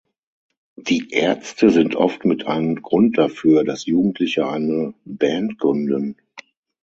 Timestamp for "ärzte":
1.11-1.69